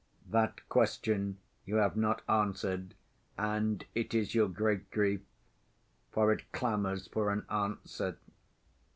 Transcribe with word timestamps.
That 0.31 0.67
question 0.67 1.37
you 1.63 1.75
have 1.75 1.95
not 1.95 2.23
answered, 2.27 2.95
and 3.37 3.85
it 3.93 4.15
is 4.15 4.33
your 4.33 4.47
great 4.47 4.89
grief, 4.89 5.21
for 6.09 6.31
it 6.31 6.51
clamors 6.51 7.05
for 7.07 7.29
an 7.31 7.45
answer." 7.51 8.17